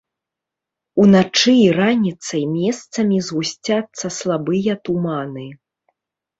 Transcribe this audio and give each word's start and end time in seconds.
Уначы 1.03 1.53
і 1.57 1.67
раніцай 1.81 2.43
месцамі 2.57 3.17
згусцяцца 3.29 4.13
слабыя 4.19 4.71
туманы. 4.89 5.49